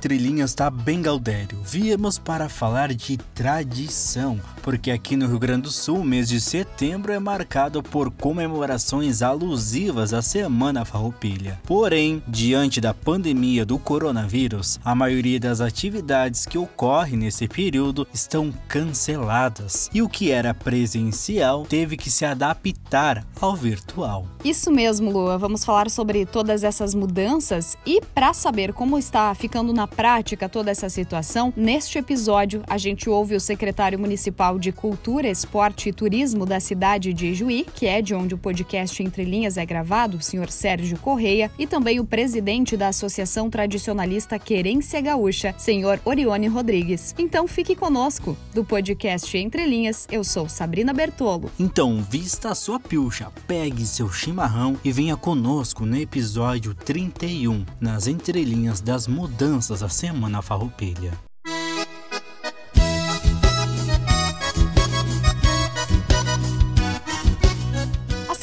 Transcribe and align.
Entre 0.00 0.16
Linhas 0.16 0.56
bem 0.82 1.02
galdério. 1.02 1.58
Viemos 1.62 2.18
para 2.18 2.48
falar 2.48 2.94
de 2.94 3.18
tradição, 3.34 4.40
porque 4.62 4.90
aqui 4.90 5.14
no 5.14 5.26
Rio 5.26 5.38
Grande 5.38 5.64
do 5.64 5.70
Sul 5.70 5.98
o 5.98 6.04
mês 6.04 6.26
de 6.26 6.40
setembro 6.40 7.12
é 7.12 7.18
marcado 7.18 7.82
por 7.82 8.10
comemorações 8.10 9.20
alusivas 9.20 10.14
à 10.14 10.22
Semana 10.22 10.86
Farroupilha. 10.86 11.60
Porém, 11.66 12.22
diante 12.26 12.80
da 12.80 12.94
pandemia 12.94 13.66
do 13.66 13.78
coronavírus, 13.78 14.80
a 14.82 14.94
maioria 14.94 15.38
das 15.38 15.60
atividades 15.60 16.46
que 16.46 16.56
ocorrem 16.56 17.18
nesse 17.18 17.46
período 17.46 18.08
estão 18.10 18.50
canceladas 18.68 19.90
e 19.92 20.00
o 20.00 20.08
que 20.08 20.30
era 20.30 20.54
presencial 20.54 21.66
teve 21.68 21.98
que 21.98 22.10
se 22.10 22.24
adaptar 22.24 23.22
ao 23.38 23.54
virtual. 23.54 24.26
Isso 24.42 24.70
mesmo, 24.70 25.10
Lua. 25.10 25.36
Vamos 25.36 25.62
falar 25.62 25.90
sobre 25.90 26.24
todas 26.24 26.64
essas 26.64 26.94
mudanças 26.94 27.76
e 27.84 28.00
para 28.14 28.32
saber 28.32 28.72
como 28.72 28.96
está 28.96 29.34
ficando 29.34 29.74
na 29.74 29.89
prática 29.90 30.48
toda 30.48 30.70
essa 30.70 30.88
situação, 30.88 31.52
neste 31.56 31.98
episódio 31.98 32.62
a 32.68 32.78
gente 32.78 33.10
ouve 33.10 33.34
o 33.34 33.40
secretário 33.40 33.98
municipal 33.98 34.58
de 34.58 34.72
Cultura, 34.72 35.28
Esporte 35.28 35.88
e 35.88 35.92
Turismo 35.92 36.46
da 36.46 36.60
cidade 36.60 37.12
de 37.12 37.34
Juí, 37.34 37.66
que 37.74 37.86
é 37.86 38.00
de 38.00 38.14
onde 38.14 38.34
o 38.34 38.38
podcast 38.38 39.02
Entre 39.02 39.24
Linhas 39.24 39.56
é 39.56 39.66
gravado, 39.66 40.16
o 40.16 40.22
senhor 40.22 40.50
Sérgio 40.50 40.98
Correia, 40.98 41.50
e 41.58 41.66
também 41.66 42.00
o 42.00 42.04
presidente 42.04 42.76
da 42.76 42.88
Associação 42.88 43.50
Tradicionalista 43.50 44.38
Querência 44.38 45.00
Gaúcha, 45.00 45.54
senhor 45.58 46.00
Orione 46.04 46.46
Rodrigues. 46.46 47.14
Então 47.18 47.46
fique 47.46 47.74
conosco. 47.74 48.36
Do 48.54 48.64
podcast 48.64 49.36
Entre 49.36 49.66
Linhas, 49.66 50.06
eu 50.10 50.22
sou 50.24 50.48
Sabrina 50.48 50.92
Bertolo. 50.92 51.50
Então, 51.58 52.02
vista 52.08 52.50
a 52.50 52.54
sua 52.54 52.78
pilcha, 52.78 53.30
pegue 53.46 53.84
seu 53.84 54.10
chimarrão 54.10 54.76
e 54.84 54.92
venha 54.92 55.16
conosco 55.16 55.84
no 55.84 55.96
episódio 55.96 56.74
31, 56.74 57.64
nas 57.80 58.06
entrelinhas 58.06 58.80
das 58.80 59.06
mudanças 59.06 59.79
da 59.80 59.88
Semana 59.88 60.42
Farroupilha. 60.42 61.29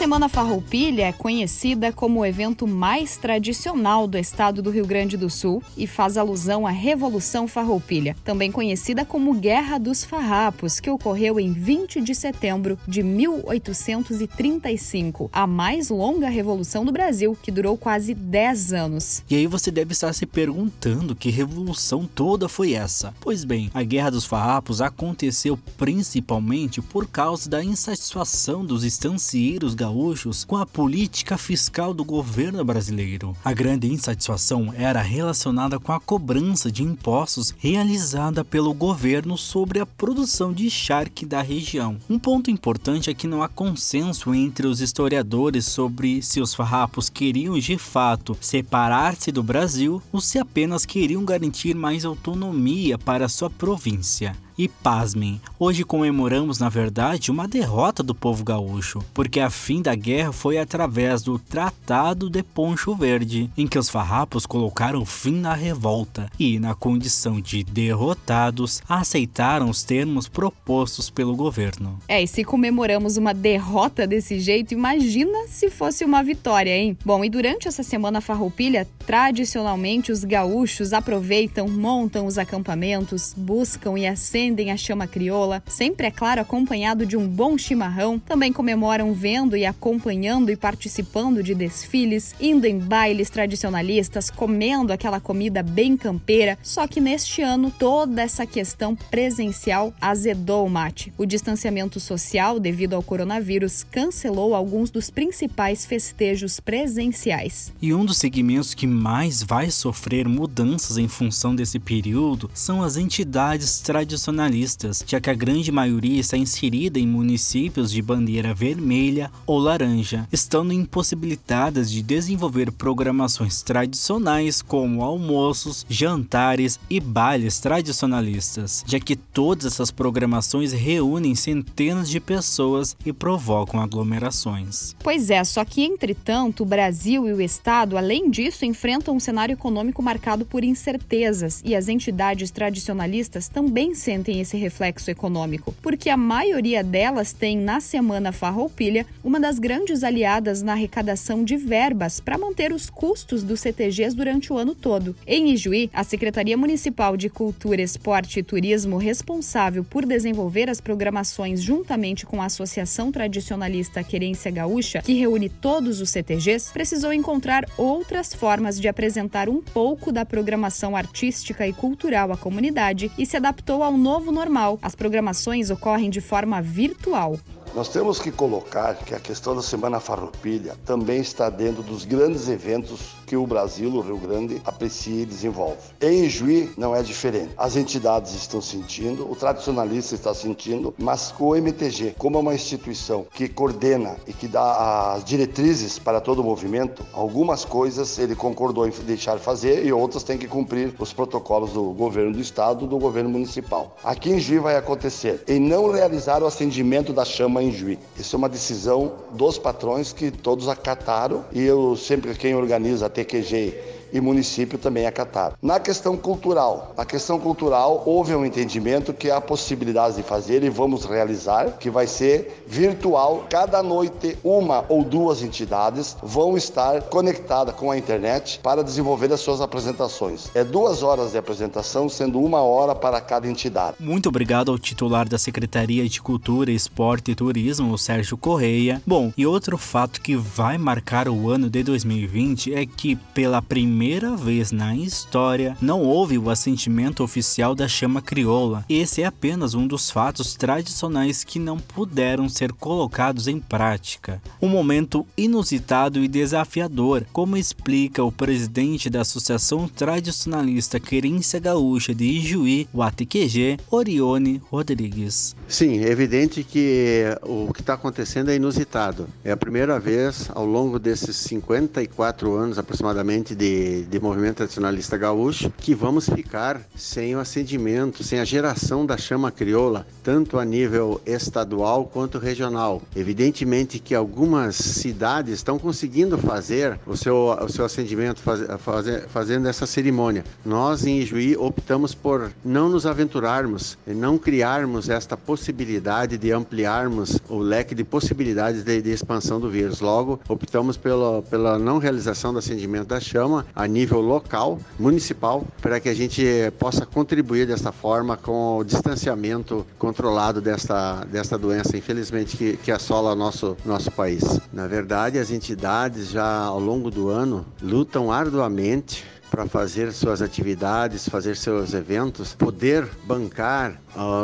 Semana 0.07 0.29
Farroupilha 0.29 1.07
é 1.07 1.11
conhecida 1.11 1.91
como 1.91 2.21
o 2.21 2.25
evento 2.25 2.65
mais 2.65 3.17
tradicional 3.17 4.07
do 4.07 4.17
estado 4.17 4.61
do 4.61 4.69
Rio 4.69 4.87
Grande 4.87 5.17
do 5.17 5.29
Sul 5.29 5.61
e 5.75 5.85
faz 5.85 6.15
alusão 6.15 6.65
à 6.65 6.69
Revolução 6.69 7.45
Farroupilha, 7.45 8.15
também 8.23 8.49
conhecida 8.49 9.03
como 9.03 9.33
Guerra 9.33 9.77
dos 9.77 10.05
Farrapos, 10.05 10.79
que 10.79 10.89
ocorreu 10.89 11.41
em 11.41 11.51
20 11.51 11.99
de 11.99 12.15
setembro 12.15 12.79
de 12.87 13.03
1835, 13.03 15.29
a 15.33 15.45
mais 15.45 15.89
longa 15.89 16.29
revolução 16.29 16.85
do 16.85 16.93
Brasil, 16.93 17.37
que 17.43 17.51
durou 17.51 17.75
quase 17.75 18.13
10 18.13 18.71
anos. 18.71 19.25
E 19.29 19.35
aí 19.35 19.45
você 19.45 19.69
deve 19.69 19.91
estar 19.91 20.13
se 20.13 20.25
perguntando 20.25 21.17
que 21.17 21.29
revolução 21.29 22.09
toda 22.15 22.47
foi 22.47 22.71
essa? 22.71 23.13
Pois 23.19 23.43
bem, 23.43 23.69
a 23.73 23.83
Guerra 23.83 24.11
dos 24.11 24.23
Farrapos 24.23 24.79
aconteceu 24.79 25.59
principalmente 25.75 26.81
por 26.81 27.07
causa 27.07 27.49
da 27.49 27.61
insatisfação 27.61 28.65
dos 28.65 28.85
estancieiros 28.85 29.75
gaúchos 29.75 29.96
gaúchos 29.97 30.45
com 30.45 30.55
a 30.55 30.65
política 30.65 31.37
fiscal 31.37 31.91
do 31.91 32.05
governo 32.05 32.63
brasileiro. 32.63 33.35
A 33.43 33.51
grande 33.51 33.91
insatisfação 33.91 34.71
era 34.77 35.01
relacionada 35.01 35.79
com 35.79 35.91
a 35.91 35.99
cobrança 35.99 36.71
de 36.71 36.83
impostos 36.83 37.53
realizada 37.57 38.45
pelo 38.45 38.73
governo 38.73 39.37
sobre 39.37 39.79
a 39.79 39.85
produção 39.85 40.53
de 40.53 40.69
charque 40.69 41.25
da 41.25 41.41
região. 41.41 41.97
Um 42.07 42.19
ponto 42.19 42.51
importante 42.51 43.09
é 43.09 43.13
que 43.13 43.27
não 43.27 43.41
há 43.41 43.49
consenso 43.49 44.33
entre 44.35 44.67
os 44.67 44.81
historiadores 44.81 45.65
sobre 45.65 46.21
se 46.21 46.39
os 46.39 46.53
farrapos 46.53 47.09
queriam 47.09 47.57
de 47.57 47.77
fato 47.77 48.37
separar-se 48.39 49.31
do 49.31 49.41
Brasil 49.41 50.01
ou 50.11 50.21
se 50.21 50.37
apenas 50.37 50.85
queriam 50.85 51.25
garantir 51.25 51.75
mais 51.75 52.05
autonomia 52.05 52.99
para 52.99 53.27
sua 53.27 53.49
província. 53.49 54.35
E 54.57 54.67
pasmem, 54.67 55.39
hoje 55.59 55.83
comemoramos 55.83 56.57
na 56.57 56.67
verdade 56.67 57.29
uma 57.29 57.47
derrota 57.47 58.01
do 58.01 58.15
povo 58.15 58.43
gaúcho, 58.43 59.05
porque 59.13 59.39
a 59.39 59.51
fim 59.51 59.83
da 59.83 59.93
guerra 59.93 60.31
foi 60.31 60.57
através 60.57 61.21
do 61.21 61.37
Tratado 61.37 62.27
de 62.27 62.41
Poncho 62.41 62.95
Verde, 62.95 63.51
em 63.55 63.67
que 63.67 63.77
os 63.77 63.87
farrapos 63.87 64.47
colocaram 64.47 65.05
fim 65.05 65.33
na 65.33 65.53
revolta 65.53 66.27
e, 66.39 66.57
na 66.57 66.73
condição 66.73 67.39
de 67.39 67.63
derrotados, 67.63 68.81
aceitaram 68.89 69.69
os 69.69 69.83
termos 69.83 70.27
propostos 70.27 71.07
pelo 71.07 71.35
governo. 71.35 71.99
É, 72.07 72.23
e 72.23 72.27
se 72.27 72.43
comemoramos 72.43 73.15
uma 73.15 73.35
derrota 73.35 74.07
desse 74.07 74.39
jeito, 74.39 74.73
imagina 74.73 75.47
se 75.47 75.69
fosse 75.69 76.03
uma 76.03 76.23
vitória, 76.23 76.75
hein? 76.75 76.97
Bom, 77.05 77.23
e 77.23 77.29
durante 77.29 77.67
essa 77.67 77.83
semana 77.83 78.21
farroupilha, 78.21 78.87
tradicionalmente 79.05 80.11
os 80.11 80.23
gaúchos 80.23 80.93
aproveitam, 80.93 81.67
montam 81.67 82.25
os 82.25 82.39
acampamentos, 82.39 83.35
buscam 83.37 83.99
e 83.99 84.07
acendem 84.07 84.46
acendem 84.47 84.71
a 84.71 84.77
chama 84.77 85.05
crioula, 85.05 85.61
sempre 85.67 86.07
é 86.07 86.11
claro 86.11 86.39
acompanhado 86.39 87.05
de 87.05 87.17
um 87.17 87.27
bom 87.27 87.57
chimarrão. 87.57 88.17
Também 88.17 88.53
comemoram 88.53 89.13
vendo 89.13 89.57
e 89.57 89.65
acompanhando 89.65 90.49
e 90.49 90.55
participando 90.55 91.43
de 91.43 91.53
desfiles, 91.53 92.33
indo 92.39 92.65
em 92.65 92.79
bailes 92.79 93.29
tradicionalistas, 93.29 94.29
comendo 94.29 94.93
aquela 94.93 95.19
comida 95.19 95.61
bem 95.61 95.97
campeira. 95.97 96.57
Só 96.63 96.87
que 96.87 97.01
neste 97.01 97.41
ano 97.41 97.73
toda 97.77 98.21
essa 98.21 98.45
questão 98.45 98.95
presencial 98.95 99.93
azedou 99.99 100.65
o 100.65 100.69
mate. 100.69 101.11
O 101.17 101.25
distanciamento 101.25 101.99
social 101.99 102.57
devido 102.57 102.93
ao 102.93 103.03
coronavírus 103.03 103.83
cancelou 103.83 104.55
alguns 104.55 104.89
dos 104.89 105.09
principais 105.09 105.85
festejos 105.85 106.59
presenciais. 106.61 107.73
E 107.81 107.93
um 107.93 108.05
dos 108.05 108.17
segmentos 108.17 108.73
que 108.73 108.87
mais 108.87 109.43
vai 109.43 109.69
sofrer 109.69 110.25
mudanças 110.27 110.97
em 110.97 111.07
função 111.09 111.53
desse 111.53 111.79
período 111.79 112.49
são 112.53 112.81
as 112.81 112.95
entidades 112.95 113.81
tradicionais 113.81 114.36
nacionalistas, 114.37 115.03
já 115.05 115.19
que 115.19 115.29
a 115.29 115.33
grande 115.33 115.71
maioria 115.71 116.19
está 116.19 116.37
inserida 116.37 116.99
em 116.99 117.07
municípios 117.07 117.91
de 117.91 118.01
bandeira 118.01 118.53
vermelha 118.53 119.31
ou 119.45 119.57
laranja, 119.57 120.27
estando 120.31 120.71
impossibilitadas 120.71 121.91
de 121.91 122.03
desenvolver 122.03 122.71
programações 122.71 123.63
tradicionais 123.63 124.61
como 124.61 125.01
almoços, 125.01 125.85
jantares 125.89 126.79
e 126.89 126.99
bailes 126.99 127.59
tradicionalistas, 127.59 128.83
já 128.85 128.99
que 128.99 129.15
todas 129.15 129.65
essas 129.73 129.89
programações 129.89 130.71
reúnem 130.71 131.33
centenas 131.33 132.07
de 132.07 132.19
pessoas 132.19 132.95
e 133.05 133.11
provocam 133.11 133.81
aglomerações. 133.81 134.95
Pois 135.03 135.31
é, 135.31 135.43
só 135.43 135.65
que 135.65 135.83
entretanto, 135.83 136.61
o 136.61 136.65
Brasil 136.65 137.27
e 137.27 137.33
o 137.33 137.41
Estado, 137.41 137.97
além 137.97 138.29
disso, 138.29 138.65
enfrentam 138.65 139.15
um 139.15 139.19
cenário 139.19 139.53
econômico 139.53 140.03
marcado 140.03 140.45
por 140.45 140.63
incertezas 140.63 141.61
e 141.65 141.75
as 141.75 141.87
entidades 141.87 142.51
tradicionalistas 142.51 143.47
também 143.47 143.95
sentem 143.95 144.26
esse 144.31 144.57
reflexo 144.57 145.09
econômico, 145.09 145.73
porque 145.81 146.09
a 146.09 146.17
maioria 146.17 146.83
delas 146.83 147.33
tem 147.33 147.57
na 147.57 147.79
Semana 147.79 148.31
Farroupilha 148.31 149.05
uma 149.23 149.39
das 149.39 149.59
grandes 149.59 150.03
aliadas 150.03 150.61
na 150.61 150.73
arrecadação 150.73 151.43
de 151.43 151.55
verbas 151.55 152.19
para 152.19 152.37
manter 152.37 152.71
os 152.71 152.89
custos 152.89 153.43
dos 153.43 153.59
CTGs 153.59 154.15
durante 154.15 154.51
o 154.51 154.57
ano 154.57 154.73
todo. 154.73 155.15
Em 155.25 155.51
Ijuí, 155.51 155.89
a 155.93 156.03
Secretaria 156.03 156.57
Municipal 156.57 157.15
de 157.15 157.29
Cultura, 157.29 157.81
Esporte 157.81 158.39
e 158.39 158.43
Turismo, 158.43 158.97
responsável 158.97 159.83
por 159.83 160.05
desenvolver 160.05 160.69
as 160.69 160.81
programações 160.81 161.61
juntamente 161.61 162.25
com 162.25 162.41
a 162.41 162.45
Associação 162.45 163.11
Tradicionalista 163.11 164.03
Querência 164.03 164.51
Gaúcha, 164.51 165.01
que 165.01 165.13
reúne 165.13 165.49
todos 165.49 166.01
os 166.01 166.09
CTGs, 166.09 166.71
precisou 166.71 167.13
encontrar 167.13 167.65
outras 167.77 168.33
formas 168.33 168.79
de 168.79 168.87
apresentar 168.87 169.49
um 169.49 169.61
pouco 169.61 170.11
da 170.11 170.25
programação 170.25 170.95
artística 170.95 171.67
e 171.67 171.73
cultural 171.73 172.31
à 172.31 172.37
comunidade 172.37 173.11
e 173.17 173.25
se 173.25 173.37
adaptou 173.37 173.83
ao 173.83 173.97
novo 173.97 174.16
normal. 174.25 174.79
As 174.81 174.95
programações 174.95 175.69
ocorrem 175.69 176.09
de 176.09 176.21
forma 176.21 176.61
virtual. 176.61 177.39
Nós 177.75 177.89
temos 177.89 178.19
que 178.19 178.31
colocar 178.31 178.95
que 178.95 179.13
a 179.13 179.19
questão 179.19 179.55
da 179.55 179.61
Semana 179.61 179.99
Farroupilha 179.99 180.75
também 180.85 181.19
está 181.19 181.49
dentro 181.49 181.83
dos 181.83 182.05
grandes 182.05 182.49
eventos 182.49 183.15
que 183.27 183.35
o 183.35 183.45
Brasil, 183.45 183.89
o 183.93 183.99
Rio 183.99 184.17
Grande, 184.17 184.61
aprecia 184.65 185.23
e 185.23 185.25
desenvolve. 185.25 185.77
Em 186.01 186.27
Juí 186.29 186.71
não 186.77 186.95
é 186.95 187.03
diferente. 187.03 187.51
As 187.57 187.75
entidades 187.75 188.33
estão 188.33 188.61
sentindo, 188.61 189.29
o 189.29 189.35
tradicionalista 189.35 190.15
está 190.15 190.33
sentindo, 190.33 190.93
mas 190.97 191.33
o 191.37 191.55
MTG, 191.55 192.15
como 192.17 192.37
é 192.37 192.41
uma 192.41 192.55
instituição 192.55 193.27
que 193.33 193.47
coordena 193.47 194.15
e 194.25 194.33
que 194.33 194.47
dá 194.47 195.13
as 195.13 195.23
diretrizes 195.23 195.99
para 195.99 196.21
todo 196.21 196.39
o 196.39 196.43
movimento, 196.43 197.05
algumas 197.13 197.65
coisas 197.65 198.17
ele 198.17 198.35
concordou 198.35 198.87
em 198.87 198.91
deixar 199.05 199.37
fazer 199.39 199.85
e 199.85 199.91
outras 199.91 200.23
tem 200.23 200.37
que 200.37 200.47
cumprir 200.47 200.93
os 200.97 201.13
protocolos 201.13 201.73
do 201.73 201.83
governo 201.91 202.31
do 202.31 202.41
estado, 202.41 202.87
do 202.87 202.97
governo 202.97 203.29
municipal. 203.29 203.95
Aqui 204.03 204.31
em 204.31 204.39
Juí 204.39 204.59
vai 204.59 204.77
acontecer 204.77 205.43
em 205.47 205.59
não 205.59 205.91
realizar 205.91 206.41
o 206.41 206.47
acendimento 206.47 207.11
da 207.13 207.25
chama 207.25 207.56
em 207.61 207.71
Juí. 207.71 207.99
Isso 208.17 208.35
é 208.35 208.37
uma 208.37 208.49
decisão 208.49 209.13
dos 209.31 209.57
patrões 209.57 210.13
que 210.13 210.31
todos 210.31 210.67
acataram 210.67 211.45
e 211.51 211.61
eu 211.61 211.95
sempre 211.95 212.33
quem 212.35 212.55
organiza 212.55 213.05
a 213.05 213.09
TQG 213.09 213.96
e 214.11 214.21
município 214.21 214.77
também 214.77 215.05
acataram. 215.05 215.55
Na 215.61 215.79
questão 215.79 216.15
cultural, 216.15 216.93
a 216.97 217.05
questão 217.05 217.39
cultural 217.39 218.03
houve 218.05 218.33
um 218.35 218.45
entendimento 218.45 219.13
que 219.13 219.29
há 219.29 219.41
possibilidades 219.41 220.17
de 220.17 220.23
fazer 220.23 220.63
e 220.63 220.69
vamos 220.69 221.05
realizar, 221.05 221.77
que 221.77 221.89
vai 221.89 222.07
ser 222.07 222.63
virtual. 222.67 223.45
Cada 223.49 223.83
noite, 223.83 224.37
uma 224.43 224.85
ou 224.89 225.03
duas 225.03 225.41
entidades 225.41 226.15
vão 226.21 226.57
estar 226.57 227.01
conectadas 227.03 227.75
com 227.75 227.91
a 227.91 227.97
internet 227.97 228.59
para 228.63 228.83
desenvolver 228.83 229.31
as 229.31 229.39
suas 229.39 229.61
apresentações. 229.61 230.49
É 230.55 230.63
duas 230.63 231.03
horas 231.03 231.31
de 231.31 231.37
apresentação, 231.37 232.07
sendo 232.07 232.39
uma 232.39 232.61
hora 232.61 232.95
para 232.95 233.19
cada 233.19 233.47
entidade. 233.47 233.97
Muito 233.99 234.29
obrigado 234.29 234.71
ao 234.71 234.79
titular 234.79 235.27
da 235.27 235.37
Secretaria 235.37 236.07
de 236.07 236.21
Cultura, 236.21 236.71
Esporte 236.71 237.31
e 237.31 237.35
Turismo, 237.35 237.97
Sérgio 237.97 238.37
Correia. 238.37 239.01
Bom, 239.05 239.31
e 239.37 239.45
outro 239.45 239.77
fato 239.77 240.21
que 240.21 240.35
vai 240.35 240.77
marcar 240.77 241.27
o 241.27 241.49
ano 241.49 241.69
de 241.69 241.83
2020 241.83 242.73
é 242.73 242.85
que, 242.85 243.15
pela 243.33 243.61
primeira 243.61 243.96
vez 244.37 244.71
na 244.71 244.95
história, 244.95 245.75
não 245.81 246.01
houve 246.01 246.37
o 246.37 246.49
assentimento 246.49 247.23
oficial 247.23 247.73
da 247.73 247.87
chama 247.87 248.21
crioula. 248.21 248.85
Esse 248.87 249.23
é 249.23 249.25
apenas 249.25 249.73
um 249.73 249.87
dos 249.87 250.11
fatos 250.11 250.53
tradicionais 250.53 251.43
que 251.43 251.57
não 251.57 251.79
puderam 251.79 252.47
ser 252.47 252.71
colocados 252.73 253.47
em 253.47 253.59
prática. 253.59 254.41
Um 254.61 254.67
momento 254.67 255.25
inusitado 255.35 256.23
e 256.23 256.27
desafiador, 256.27 257.25
como 257.33 257.57
explica 257.57 258.23
o 258.23 258.31
presidente 258.31 259.09
da 259.09 259.21
Associação 259.21 259.87
Tradicionalista 259.87 260.99
Querência 260.99 261.59
Gaúcha 261.59 262.13
de 262.13 262.25
Ijuí, 262.25 262.87
o 262.93 263.01
ATQG, 263.01 263.79
Orione 263.89 264.61
Rodrigues. 264.69 265.55
Sim, 265.67 265.99
é 265.99 266.09
evidente 266.09 266.63
que 266.63 267.23
o 267.41 267.73
que 267.73 267.81
está 267.81 267.95
acontecendo 267.95 268.51
é 268.51 268.55
inusitado. 268.55 269.27
É 269.43 269.51
a 269.51 269.57
primeira 269.57 269.99
vez 269.99 270.49
ao 270.53 270.65
longo 270.65 270.99
desses 270.99 271.35
54 271.37 272.55
anos 272.55 272.77
aproximadamente 272.77 273.55
de, 273.55 273.86
de 273.87 274.19
movimento 274.19 274.57
tradicionalista 274.57 275.17
gaúcho 275.17 275.71
que 275.77 275.93
vamos 275.93 276.29
ficar 276.29 276.81
sem 276.95 277.35
o 277.35 277.39
acendimento, 277.39 278.23
sem 278.23 278.39
a 278.39 278.45
geração 278.45 279.05
da 279.05 279.17
chama 279.17 279.51
crioula, 279.51 280.05
tanto 280.23 280.59
a 280.59 280.65
nível 280.65 281.21
estadual 281.25 282.05
quanto 282.05 282.37
regional. 282.37 283.01
Evidentemente 283.15 283.99
que 283.99 284.15
algumas 284.15 284.75
cidades 284.75 285.53
estão 285.53 285.79
conseguindo 285.79 286.37
fazer 286.37 286.99
o 287.05 287.15
seu, 287.15 287.57
o 287.61 287.69
seu 287.69 287.85
acendimento, 287.85 288.41
faz, 288.41 288.61
faz, 288.79 289.05
fazendo 289.29 289.67
essa 289.67 289.85
cerimônia. 289.85 290.43
Nós 290.65 291.05
em 291.05 291.19
Ijuí 291.19 291.55
optamos 291.55 292.13
por 292.13 292.51
não 292.63 292.89
nos 292.89 293.05
aventurarmos, 293.05 293.97
não 294.05 294.37
criarmos 294.37 295.09
esta 295.09 295.37
possibilidade 295.37 296.37
de 296.37 296.51
ampliarmos 296.51 297.39
o 297.49 297.57
leque 297.57 297.95
de 297.95 298.03
possibilidades 298.03 298.83
de, 298.83 299.01
de 299.01 299.11
expansão 299.11 299.59
do 299.59 299.69
vírus. 299.69 300.01
Logo, 300.01 300.39
optamos 300.47 300.97
pela, 300.97 301.41
pela 301.43 301.79
não 301.79 301.97
realização 301.97 302.51
do 302.51 302.59
acendimento 302.59 303.07
da 303.07 303.19
chama 303.19 303.65
a 303.77 303.87
nível 303.87 304.19
local, 304.19 304.79
municipal, 304.97 305.63
para 305.79 305.99
que 305.99 306.09
a 306.09 306.13
gente 306.13 306.43
possa 306.79 307.05
contribuir 307.05 307.67
desta 307.67 307.91
forma 307.91 308.35
com 308.35 308.77
o 308.77 308.83
distanciamento 308.83 309.85
controlado 309.99 310.59
desta, 310.59 311.23
desta 311.25 311.59
doença, 311.59 311.95
infelizmente, 311.95 312.57
que, 312.57 312.75
que 312.77 312.91
assola 312.91 313.35
nosso, 313.35 313.77
nosso 313.85 314.09
país. 314.11 314.41
Na 314.73 314.87
verdade, 314.87 315.37
as 315.37 315.51
entidades 315.51 316.31
já 316.31 316.63
ao 316.63 316.79
longo 316.79 317.11
do 317.11 317.29
ano 317.29 317.67
lutam 317.79 318.31
arduamente 318.31 319.23
para 319.49 319.65
fazer 319.65 320.11
suas 320.11 320.41
atividades, 320.41 321.27
fazer 321.27 321.55
seus 321.55 321.93
eventos, 321.93 322.53
poder 322.53 323.07
bancar 323.25 323.99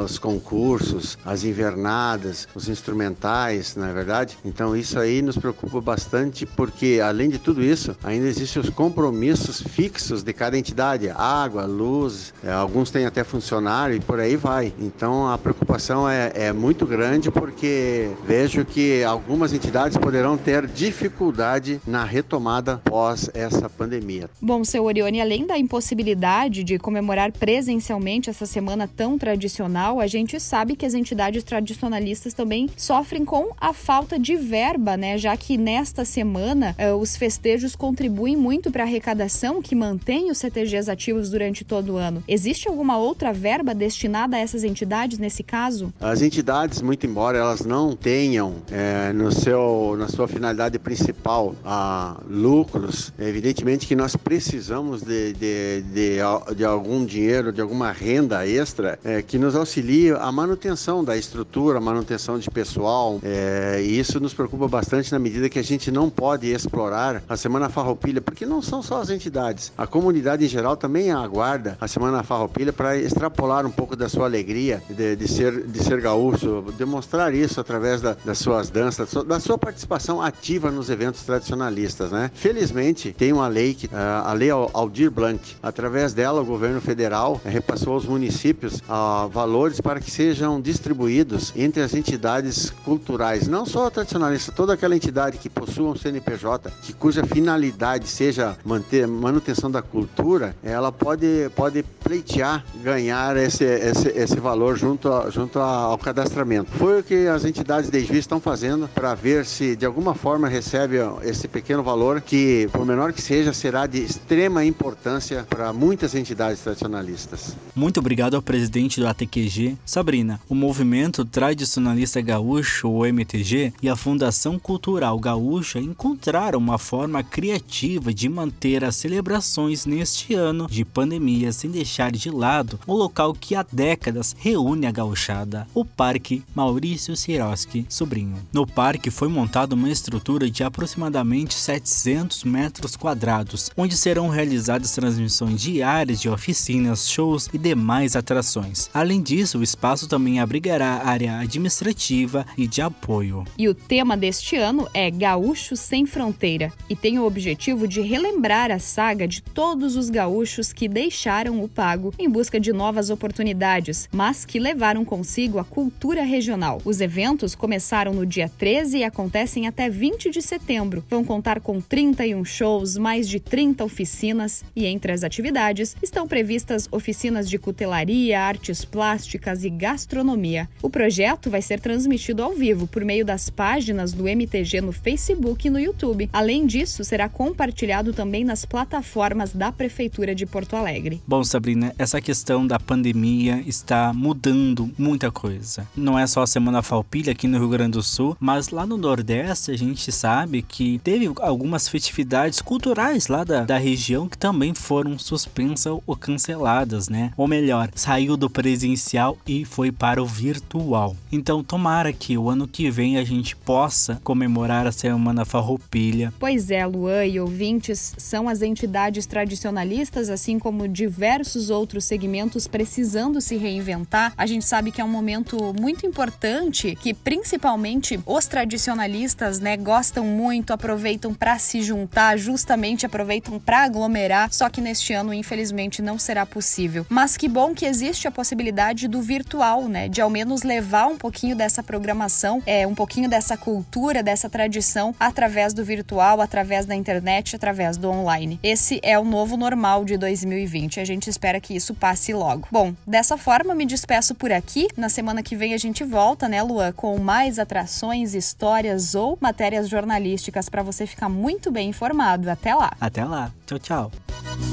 os 0.05 0.19
concursos, 0.19 1.17
as 1.25 1.43
invernadas, 1.43 2.47
os 2.53 2.69
instrumentais, 2.69 3.75
não 3.75 3.87
é 3.87 3.93
verdade? 3.93 4.37
Então 4.45 4.75
isso 4.75 4.99
aí 4.99 5.21
nos 5.21 5.37
preocupa 5.37 5.81
bastante 5.81 6.45
porque 6.45 7.01
além 7.03 7.29
de 7.29 7.39
tudo 7.39 7.63
isso, 7.63 7.95
ainda 8.03 8.27
existem 8.27 8.61
os 8.61 8.69
compromissos 8.69 9.61
fixos 9.61 10.23
de 10.23 10.33
cada 10.33 10.57
entidade, 10.57 11.09
água, 11.09 11.65
luz, 11.65 12.33
é, 12.43 12.51
alguns 12.51 12.91
têm 12.91 13.05
até 13.05 13.23
funcionário 13.23 13.95
e 13.95 13.99
por 13.99 14.19
aí 14.19 14.35
vai. 14.35 14.73
Então 14.79 15.27
a 15.29 15.37
preocupação 15.37 16.07
é, 16.07 16.31
é 16.35 16.53
muito 16.53 16.85
grande 16.85 17.31
porque 17.31 18.09
vejo 18.25 18.63
que 18.65 19.03
algumas 19.03 19.53
entidades 19.53 19.97
poderão 19.97 20.37
ter 20.37 20.67
dificuldade 20.67 21.81
na 21.85 22.03
retomada 22.03 22.81
pós 22.83 23.29
essa 23.33 23.69
pandemia. 23.69 24.29
Bom, 24.41 24.63
seu 24.63 24.83
Orione, 24.93 25.19
além 25.19 25.47
da 25.47 25.57
impossibilidade 25.57 26.63
de 26.63 26.77
comemorar 26.77 27.31
presencialmente 27.31 28.29
essa 28.29 28.45
semana 28.45 28.87
tão 28.87 29.17
tradicional, 29.17 29.99
a 29.99 30.05
gente 30.05 30.39
sabe 30.39 30.75
que 30.75 30.85
as 30.85 30.93
entidades 30.93 31.43
tradicionalistas 31.43 32.35
também 32.35 32.69
sofrem 32.77 33.25
com 33.25 33.49
a 33.59 33.73
falta 33.73 34.19
de 34.19 34.35
verba, 34.35 34.95
né? 34.95 35.17
Já 35.17 35.35
que 35.35 35.57
nesta 35.57 36.05
semana 36.05 36.75
eh, 36.77 36.93
os 36.93 37.15
festejos 37.15 37.75
contribuem 37.75 38.37
muito 38.37 38.71
para 38.71 38.83
a 38.83 38.85
arrecadação 38.85 39.63
que 39.63 39.73
mantém 39.73 40.29
os 40.29 40.37
CTGs 40.37 40.91
ativos 40.91 41.31
durante 41.31 41.65
todo 41.65 41.93
o 41.93 41.97
ano. 41.97 42.23
Existe 42.27 42.67
alguma 42.67 42.95
outra 42.95 43.33
verba 43.33 43.73
destinada 43.73 44.35
a 44.37 44.39
essas 44.39 44.63
entidades 44.63 45.17
nesse 45.17 45.41
caso? 45.41 45.91
As 45.99 46.21
entidades, 46.21 46.83
muito 46.83 47.07
embora 47.07 47.39
elas 47.39 47.65
não 47.65 47.95
tenham 47.95 48.57
é, 48.71 49.11
no 49.11 49.31
seu, 49.31 49.95
na 49.97 50.07
sua 50.07 50.27
finalidade 50.27 50.77
principal 50.77 51.55
a 51.65 52.21
lucros, 52.29 53.11
evidentemente 53.17 53.87
que 53.87 53.95
nós 53.95 54.15
precisamos 54.15 54.82
precisamos 54.83 55.01
de, 55.01 55.33
de, 55.33 55.81
de, 55.81 56.55
de 56.55 56.65
algum 56.65 57.05
dinheiro, 57.05 57.51
de 57.51 57.61
alguma 57.61 57.91
renda 57.91 58.45
extra 58.45 58.99
é, 59.03 59.21
que 59.21 59.37
nos 59.37 59.55
auxilie 59.55 60.11
a 60.11 60.31
manutenção 60.31 61.03
da 61.03 61.15
estrutura, 61.15 61.77
a 61.77 61.81
manutenção 61.81 62.37
de 62.37 62.49
pessoal. 62.49 63.19
É, 63.23 63.81
e 63.83 63.97
isso 63.99 64.19
nos 64.19 64.33
preocupa 64.33 64.67
bastante 64.67 65.11
na 65.11 65.19
medida 65.19 65.49
que 65.49 65.59
a 65.59 65.63
gente 65.63 65.91
não 65.91 66.09
pode 66.09 66.51
explorar 66.51 67.23
a 67.27 67.37
Semana 67.37 67.69
Farroupilha, 67.69 68.21
porque 68.21 68.45
não 68.45 68.61
são 68.61 68.81
só 68.81 69.01
as 69.01 69.09
entidades. 69.09 69.71
A 69.77 69.87
comunidade 69.87 70.45
em 70.45 70.47
geral 70.47 70.75
também 70.75 71.11
aguarda 71.11 71.77
a 71.79 71.87
Semana 71.87 72.23
Farroupilha 72.23 72.73
para 72.73 72.97
extrapolar 72.97 73.65
um 73.65 73.71
pouco 73.71 73.95
da 73.95 74.09
sua 74.09 74.25
alegria 74.25 74.81
de, 74.89 75.15
de, 75.15 75.27
ser, 75.27 75.65
de 75.65 75.83
ser 75.83 76.01
gaúcho, 76.01 76.65
demonstrar 76.77 77.33
isso 77.33 77.59
através 77.59 78.01
da, 78.01 78.15
das 78.25 78.37
suas 78.37 78.69
danças, 78.69 79.13
da 79.25 79.39
sua 79.39 79.57
participação 79.57 80.21
ativa 80.21 80.69
nos 80.71 80.89
eventos 80.89 81.23
tradicionalistas. 81.23 82.11
Né? 82.11 82.29
Felizmente, 82.33 83.13
tem 83.17 83.31
uma 83.31 83.47
lei, 83.47 83.73
que, 83.73 83.89
a 83.93 84.33
lei 84.33 84.49
Aldir 84.73 85.11
Blanc. 85.11 85.39
Através 85.61 86.13
dela, 86.13 86.41
o 86.41 86.45
governo 86.45 86.81
federal 86.81 87.39
repassou 87.45 87.93
aos 87.93 88.05
municípios 88.05 88.79
uh, 88.81 89.29
valores 89.29 89.79
para 89.79 89.99
que 89.99 90.09
sejam 90.09 90.59
distribuídos 90.59 91.53
entre 91.55 91.81
as 91.81 91.93
entidades 91.93 92.71
culturais, 92.83 93.47
não 93.47 93.65
só 93.65 93.87
a 93.87 93.91
tradicionalista, 93.91 94.51
toda 94.51 94.73
aquela 94.73 94.95
entidade 94.95 95.37
que 95.37 95.49
possua 95.49 95.91
um 95.91 95.95
CNPJ, 95.95 96.71
que 96.81 96.93
cuja 96.93 97.23
finalidade 97.23 98.07
seja 98.07 98.57
manter 98.63 99.07
manutenção 99.07 99.69
da 99.69 99.81
cultura, 99.81 100.55
ela 100.63 100.91
pode, 100.91 101.49
pode 101.55 101.83
pleitear 102.03 102.63
ganhar 102.83 103.37
esse, 103.37 103.63
esse, 103.63 104.09
esse 104.09 104.39
valor 104.39 104.77
junto, 104.77 105.11
a, 105.11 105.29
junto 105.29 105.59
ao 105.59 105.97
cadastramento. 105.97 106.71
Foi 106.71 106.99
o 106.99 107.03
que 107.03 107.27
as 107.27 107.45
entidades 107.45 107.89
de 107.89 107.99
juiz 108.01 108.19
estão 108.19 108.39
fazendo 108.39 108.87
para 108.87 109.13
ver 109.13 109.45
se 109.45 109.75
de 109.75 109.85
alguma 109.85 110.13
forma 110.13 110.47
recebe 110.47 110.97
esse 111.23 111.47
pequeno 111.47 111.83
valor 111.83 112.21
que, 112.21 112.69
por 112.71 112.85
menor 112.85 113.13
que 113.13 113.21
seja, 113.21 113.53
será 113.53 113.85
de 113.85 113.99
extrema 113.99 114.62
importância 114.65 115.45
para 115.49 115.73
muitas 115.73 116.15
entidades 116.15 116.61
tradicionalistas. 116.61 117.55
Muito 117.75 117.99
obrigado 117.99 118.35
ao 118.35 118.41
presidente 118.41 118.99
do 118.99 119.07
ATQG, 119.07 119.77
Sabrina. 119.85 120.39
O 120.47 120.55
Movimento 120.55 121.25
Tradicionalista 121.25 122.21
Gaúcho, 122.21 122.89
o 122.89 123.05
MTG, 123.05 123.73
e 123.81 123.89
a 123.89 123.95
Fundação 123.95 124.57
Cultural 124.57 125.19
Gaúcha 125.19 125.79
encontraram 125.79 126.59
uma 126.59 126.77
forma 126.77 127.23
criativa 127.23 128.13
de 128.13 128.29
manter 128.29 128.83
as 128.83 128.95
celebrações 128.95 129.85
neste 129.85 130.33
ano 130.33 130.67
de 130.67 130.85
pandemia 130.85 131.51
sem 131.51 131.69
deixar 131.69 132.11
de 132.11 132.29
lado 132.29 132.79
o 132.87 132.93
local 132.93 133.33
que 133.33 133.55
há 133.55 133.65
décadas 133.71 134.35
reúne 134.39 134.87
a 134.87 134.91
gauchada, 134.91 135.67
o 135.73 135.83
Parque 135.83 136.43
Maurício 136.55 137.15
Siroski 137.15 137.85
Sobrinho. 137.89 138.37
No 138.51 138.65
parque 138.65 139.11
foi 139.11 139.27
montada 139.27 139.75
uma 139.75 139.89
estrutura 139.89 140.49
de 140.49 140.63
aproximadamente 140.63 141.53
700 141.53 142.43
metros 142.43 142.95
quadrados, 142.95 143.69
onde 143.75 143.97
serão 143.97 144.29
realizados 144.29 144.52
realizadas 144.53 144.91
transmissões 144.91 145.61
diárias 145.61 146.21
de 146.21 146.29
oficinas, 146.29 147.09
shows 147.09 147.49
e 147.51 147.57
demais 147.57 148.15
atrações. 148.15 148.89
Além 148.93 149.21
disso, 149.21 149.57
o 149.57 149.63
espaço 149.63 150.07
também 150.07 150.39
abrigará 150.39 151.01
área 151.03 151.39
administrativa 151.39 152.45
e 152.57 152.67
de 152.67 152.81
apoio. 152.81 153.43
E 153.57 153.67
o 153.67 153.73
tema 153.73 154.15
deste 154.15 154.55
ano 154.55 154.87
é 154.93 155.09
Gaúcho 155.09 155.75
Sem 155.75 156.05
Fronteira 156.05 156.71
e 156.87 156.95
tem 156.95 157.17
o 157.17 157.25
objetivo 157.25 157.87
de 157.87 158.01
relembrar 158.01 158.71
a 158.71 158.79
saga 158.79 159.27
de 159.27 159.41
todos 159.41 159.95
os 159.95 160.09
gaúchos 160.09 160.71
que 160.71 160.87
deixaram 160.87 161.63
o 161.63 161.67
pago 161.67 162.13
em 162.19 162.29
busca 162.29 162.59
de 162.59 162.71
novas 162.71 163.09
oportunidades, 163.09 164.07
mas 164.11 164.45
que 164.45 164.59
levaram 164.59 165.03
consigo 165.03 165.57
a 165.57 165.63
cultura 165.63 166.23
regional. 166.23 166.81
Os 166.85 167.01
eventos 167.01 167.55
começaram 167.55 168.13
no 168.13 168.25
dia 168.25 168.49
13 168.49 168.99
e 168.99 169.03
acontecem 169.03 169.67
até 169.67 169.89
20 169.89 170.29
de 170.29 170.41
setembro. 170.41 171.03
Vão 171.09 171.23
contar 171.23 171.59
com 171.59 171.81
31 171.81 172.45
shows, 172.45 172.97
mais 172.97 173.27
de 173.27 173.39
30 173.39 173.83
oficinas 173.83 174.42
e 174.75 174.85
entre 174.85 175.11
as 175.11 175.23
atividades 175.23 175.95
estão 176.01 176.27
previstas 176.27 176.87
oficinas 176.91 177.49
de 177.49 177.57
cutelaria, 177.57 178.41
artes 178.41 178.83
plásticas 178.83 179.63
e 179.63 179.69
gastronomia. 179.69 180.69
O 180.81 180.89
projeto 180.89 181.49
vai 181.49 181.61
ser 181.61 181.79
transmitido 181.79 182.43
ao 182.43 182.53
vivo 182.53 182.87
por 182.87 183.05
meio 183.05 183.25
das 183.25 183.49
páginas 183.49 184.13
do 184.13 184.27
MTG 184.27 184.81
no 184.81 184.91
Facebook 184.91 185.67
e 185.67 185.69
no 185.69 185.79
YouTube. 185.79 186.29
Além 186.33 186.65
disso, 186.65 187.03
será 187.03 187.29
compartilhado 187.29 188.13
também 188.13 188.43
nas 188.43 188.65
plataformas 188.65 189.53
da 189.53 189.71
Prefeitura 189.71 190.35
de 190.35 190.45
Porto 190.45 190.75
Alegre. 190.75 191.21
Bom, 191.27 191.43
Sabrina, 191.43 191.93
essa 191.97 192.21
questão 192.21 192.65
da 192.65 192.79
pandemia 192.79 193.63
está 193.65 194.13
mudando 194.13 194.91
muita 194.97 195.31
coisa. 195.31 195.87
Não 195.95 196.17
é 196.17 196.27
só 196.27 196.41
a 196.41 196.47
Semana 196.47 196.81
Falpilha 196.81 197.31
aqui 197.31 197.47
no 197.47 197.57
Rio 197.57 197.69
Grande 197.69 197.93
do 197.93 198.03
Sul, 198.03 198.35
mas 198.39 198.69
lá 198.69 198.85
no 198.85 198.97
Nordeste 198.97 199.71
a 199.71 199.77
gente 199.77 200.11
sabe 200.11 200.61
que 200.61 200.99
teve 200.99 201.31
algumas 201.41 201.87
festividades 201.87 202.61
culturais 202.61 203.27
lá 203.27 203.43
da, 203.43 203.63
da 203.63 203.77
região 203.77 204.27
que 204.33 204.37
também 204.37 204.73
foram 204.73 205.17
suspensas 205.19 205.99
ou 206.07 206.15
canceladas, 206.15 207.07
né? 207.07 207.31
Ou 207.37 207.47
melhor, 207.47 207.89
saiu 207.93 208.35
do 208.35 208.49
presencial 208.49 209.37
e 209.47 209.63
foi 209.63 209.91
para 209.91 210.21
o 210.21 210.25
virtual. 210.25 211.15
Então, 211.31 211.63
tomara 211.63 212.11
que 212.11 212.35
o 212.35 212.49
ano 212.49 212.67
que 212.67 212.89
vem 212.89 213.17
a 213.17 213.23
gente 213.23 213.55
possa 213.55 214.19
comemorar 214.23 214.87
a 214.87 214.91
Semana 214.91 215.45
Farroupilha. 215.45 216.33
Pois 216.39 216.71
é, 216.71 216.83
Luan 216.85 217.25
e 217.25 217.39
ouvintes, 217.39 218.15
são 218.17 218.49
as 218.49 218.63
entidades 218.63 219.27
tradicionalistas, 219.27 220.29
assim 220.29 220.57
como 220.57 220.87
diversos 220.87 221.69
outros 221.69 222.05
segmentos 222.05 222.67
precisando 222.67 223.39
se 223.39 223.55
reinventar. 223.55 224.33
A 224.35 224.47
gente 224.47 224.65
sabe 224.65 224.91
que 224.91 224.99
é 224.99 225.05
um 225.05 225.09
momento 225.09 225.73
muito 225.79 226.07
importante 226.07 226.97
que 226.99 227.13
principalmente 227.13 228.19
os 228.25 228.47
tradicionalistas, 228.47 229.59
né, 229.59 229.77
gostam 229.77 230.25
muito, 230.25 230.73
aproveitam 230.73 231.35
para 231.35 231.59
se 231.59 231.83
juntar, 231.83 232.37
justamente 232.37 233.05
aproveitam 233.05 233.59
para 233.59 233.83
aglomerar, 233.83 234.22
só 234.51 234.69
que 234.69 234.81
neste 234.81 235.13
ano 235.13 235.33
infelizmente 235.33 236.01
não 236.01 236.17
será 236.17 236.45
possível. 236.45 237.05
Mas 237.09 237.37
que 237.37 237.47
bom 237.47 237.73
que 237.73 237.85
existe 237.85 238.27
a 238.27 238.31
possibilidade 238.31 239.07
do 239.07 239.21
virtual, 239.21 239.87
né, 239.87 240.07
de 240.07 240.21
ao 240.21 240.29
menos 240.29 240.63
levar 240.63 241.07
um 241.07 241.17
pouquinho 241.17 241.55
dessa 241.55 241.83
programação, 241.83 242.61
é 242.65 242.85
um 242.87 242.95
pouquinho 242.95 243.29
dessa 243.29 243.57
cultura, 243.57 244.23
dessa 244.23 244.49
tradição 244.49 245.13
através 245.19 245.73
do 245.73 245.83
virtual, 245.83 246.41
através 246.41 246.85
da 246.85 246.95
internet, 246.95 247.55
através 247.55 247.97
do 247.97 248.09
online. 248.09 248.59
Esse 248.63 248.99
é 249.03 249.17
o 249.17 249.23
novo 249.23 249.57
normal 249.57 250.05
de 250.05 250.17
2020. 250.17 250.99
A 250.99 251.05
gente 251.05 251.29
espera 251.29 251.59
que 251.59 251.75
isso 251.75 251.93
passe 251.93 252.33
logo. 252.33 252.67
Bom, 252.71 252.93
dessa 253.05 253.37
forma 253.37 253.75
me 253.75 253.85
despeço 253.85 254.35
por 254.35 254.51
aqui. 254.51 254.87
Na 254.97 255.09
semana 255.09 255.43
que 255.43 255.55
vem 255.55 255.73
a 255.73 255.77
gente 255.77 256.03
volta, 256.03 256.47
né, 256.47 256.61
Luan, 256.61 256.91
com 256.91 257.17
mais 257.19 257.59
atrações, 257.59 258.33
histórias 258.33 259.15
ou 259.15 259.37
matérias 259.39 259.89
jornalísticas 259.89 260.69
para 260.69 260.83
você 260.83 261.05
ficar 261.05 261.29
muito 261.29 261.71
bem 261.71 261.89
informado. 261.89 262.49
Até 262.49 262.73
lá. 262.73 262.93
Até 262.99 263.23
lá. 263.25 263.51
Tchau, 263.65 263.79
tchau. 263.79 264.02
Ciao. 264.03 264.72